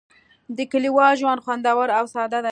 [0.57, 2.39] د کلیوال ژوند خوندور او ساده دی.